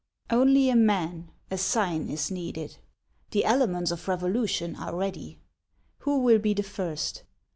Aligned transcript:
Only 0.31 0.71
a 0.71 0.75
man, 0.75 1.29
a 1.51 1.59
sign, 1.59 2.09
is 2.09 2.31
needed; 2.31 2.77
the 3.29 3.45
elements 3.45 3.91
of 3.91 4.07
revolution 4.07 4.75
are 4.77 4.95
ready. 4.95 5.37
"Who 5.99 6.21
will 6.21 6.39
be 6.39 6.55
the 6.55 6.63
first 6.63 7.21